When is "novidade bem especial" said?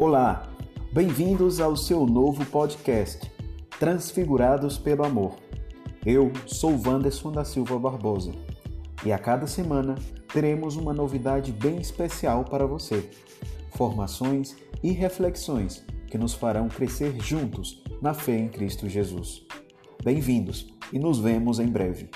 10.94-12.44